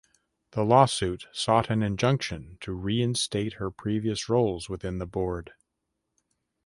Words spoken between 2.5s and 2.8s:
to